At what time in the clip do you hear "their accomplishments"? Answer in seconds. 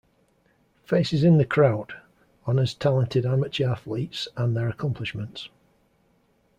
4.57-5.49